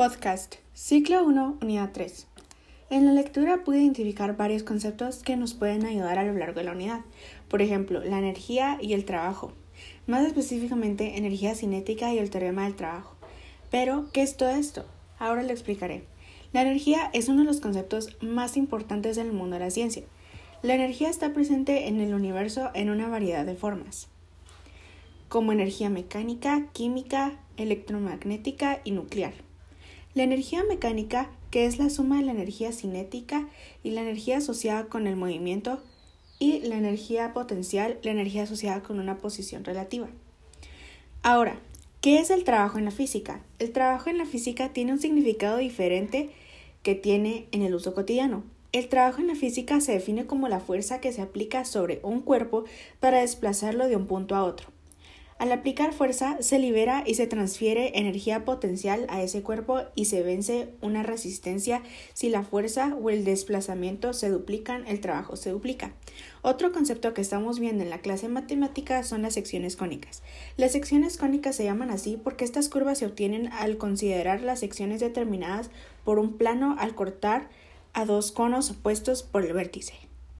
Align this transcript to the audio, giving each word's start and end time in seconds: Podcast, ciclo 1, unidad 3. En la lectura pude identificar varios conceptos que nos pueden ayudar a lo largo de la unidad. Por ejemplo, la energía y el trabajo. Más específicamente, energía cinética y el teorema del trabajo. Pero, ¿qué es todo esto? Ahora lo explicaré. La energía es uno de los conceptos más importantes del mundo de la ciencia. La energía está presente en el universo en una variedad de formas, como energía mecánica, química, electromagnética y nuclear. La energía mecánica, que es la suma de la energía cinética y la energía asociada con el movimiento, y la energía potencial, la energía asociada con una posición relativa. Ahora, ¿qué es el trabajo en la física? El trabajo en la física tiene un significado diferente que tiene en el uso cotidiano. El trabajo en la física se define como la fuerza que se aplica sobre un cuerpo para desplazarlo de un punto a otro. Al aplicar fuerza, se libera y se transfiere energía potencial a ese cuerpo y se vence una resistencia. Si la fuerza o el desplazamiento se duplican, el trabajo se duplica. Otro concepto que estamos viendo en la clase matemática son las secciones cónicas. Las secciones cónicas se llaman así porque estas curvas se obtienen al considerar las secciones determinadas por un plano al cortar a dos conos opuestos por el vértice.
Podcast, 0.00 0.54
ciclo 0.72 1.22
1, 1.24 1.58
unidad 1.60 1.90
3. 1.92 2.26
En 2.88 3.04
la 3.04 3.12
lectura 3.12 3.64
pude 3.64 3.82
identificar 3.82 4.34
varios 4.34 4.62
conceptos 4.62 5.22
que 5.22 5.36
nos 5.36 5.52
pueden 5.52 5.84
ayudar 5.84 6.18
a 6.18 6.24
lo 6.24 6.32
largo 6.32 6.60
de 6.60 6.64
la 6.64 6.72
unidad. 6.72 7.00
Por 7.48 7.60
ejemplo, 7.60 8.02
la 8.02 8.18
energía 8.18 8.78
y 8.80 8.94
el 8.94 9.04
trabajo. 9.04 9.52
Más 10.06 10.24
específicamente, 10.24 11.18
energía 11.18 11.54
cinética 11.54 12.14
y 12.14 12.18
el 12.18 12.30
teorema 12.30 12.64
del 12.64 12.76
trabajo. 12.76 13.14
Pero, 13.70 14.06
¿qué 14.14 14.22
es 14.22 14.38
todo 14.38 14.48
esto? 14.48 14.86
Ahora 15.18 15.42
lo 15.42 15.50
explicaré. 15.50 16.04
La 16.54 16.62
energía 16.62 17.10
es 17.12 17.28
uno 17.28 17.40
de 17.40 17.48
los 17.48 17.60
conceptos 17.60 18.16
más 18.22 18.56
importantes 18.56 19.16
del 19.16 19.34
mundo 19.34 19.58
de 19.58 19.64
la 19.66 19.70
ciencia. 19.70 20.04
La 20.62 20.76
energía 20.76 21.10
está 21.10 21.34
presente 21.34 21.88
en 21.88 22.00
el 22.00 22.14
universo 22.14 22.70
en 22.72 22.88
una 22.88 23.10
variedad 23.10 23.44
de 23.44 23.54
formas, 23.54 24.08
como 25.28 25.52
energía 25.52 25.90
mecánica, 25.90 26.68
química, 26.72 27.38
electromagnética 27.58 28.80
y 28.82 28.92
nuclear. 28.92 29.49
La 30.14 30.24
energía 30.24 30.64
mecánica, 30.64 31.30
que 31.50 31.66
es 31.66 31.78
la 31.78 31.88
suma 31.88 32.18
de 32.18 32.24
la 32.24 32.32
energía 32.32 32.72
cinética 32.72 33.48
y 33.82 33.90
la 33.90 34.02
energía 34.02 34.38
asociada 34.38 34.86
con 34.86 35.06
el 35.06 35.16
movimiento, 35.16 35.80
y 36.40 36.60
la 36.60 36.76
energía 36.76 37.32
potencial, 37.32 37.98
la 38.02 38.10
energía 38.10 38.42
asociada 38.42 38.82
con 38.82 38.98
una 38.98 39.18
posición 39.18 39.62
relativa. 39.62 40.08
Ahora, 41.22 41.60
¿qué 42.00 42.18
es 42.18 42.30
el 42.30 42.44
trabajo 42.44 42.78
en 42.78 42.86
la 42.86 42.90
física? 42.90 43.42
El 43.60 43.72
trabajo 43.72 44.10
en 44.10 44.18
la 44.18 44.24
física 44.24 44.70
tiene 44.72 44.92
un 44.92 45.00
significado 45.00 45.58
diferente 45.58 46.30
que 46.82 46.94
tiene 46.94 47.46
en 47.52 47.62
el 47.62 47.74
uso 47.74 47.94
cotidiano. 47.94 48.42
El 48.72 48.88
trabajo 48.88 49.20
en 49.20 49.26
la 49.26 49.34
física 49.34 49.80
se 49.80 49.92
define 49.92 50.26
como 50.26 50.48
la 50.48 50.60
fuerza 50.60 51.00
que 51.00 51.12
se 51.12 51.20
aplica 51.20 51.64
sobre 51.66 52.00
un 52.02 52.22
cuerpo 52.22 52.64
para 53.00 53.20
desplazarlo 53.20 53.86
de 53.86 53.96
un 53.96 54.06
punto 54.06 54.34
a 54.34 54.44
otro. 54.44 54.68
Al 55.40 55.52
aplicar 55.52 55.94
fuerza, 55.94 56.36
se 56.42 56.58
libera 56.58 57.02
y 57.06 57.14
se 57.14 57.26
transfiere 57.26 57.98
energía 57.98 58.44
potencial 58.44 59.06
a 59.08 59.22
ese 59.22 59.40
cuerpo 59.40 59.80
y 59.94 60.04
se 60.04 60.22
vence 60.22 60.68
una 60.82 61.02
resistencia. 61.02 61.82
Si 62.12 62.28
la 62.28 62.42
fuerza 62.42 62.94
o 63.02 63.08
el 63.08 63.24
desplazamiento 63.24 64.12
se 64.12 64.28
duplican, 64.28 64.86
el 64.86 65.00
trabajo 65.00 65.36
se 65.36 65.48
duplica. 65.48 65.94
Otro 66.42 66.72
concepto 66.72 67.14
que 67.14 67.22
estamos 67.22 67.58
viendo 67.58 67.82
en 67.82 67.88
la 67.88 68.02
clase 68.02 68.28
matemática 68.28 69.02
son 69.02 69.22
las 69.22 69.32
secciones 69.32 69.76
cónicas. 69.76 70.22
Las 70.58 70.72
secciones 70.72 71.16
cónicas 71.16 71.56
se 71.56 71.64
llaman 71.64 71.90
así 71.90 72.18
porque 72.22 72.44
estas 72.44 72.68
curvas 72.68 72.98
se 72.98 73.06
obtienen 73.06 73.50
al 73.50 73.78
considerar 73.78 74.42
las 74.42 74.60
secciones 74.60 75.00
determinadas 75.00 75.70
por 76.04 76.18
un 76.18 76.36
plano 76.36 76.76
al 76.78 76.94
cortar 76.94 77.48
a 77.94 78.04
dos 78.04 78.30
conos 78.30 78.70
opuestos 78.70 79.22
por 79.22 79.46
el 79.46 79.54
vértice. 79.54 79.94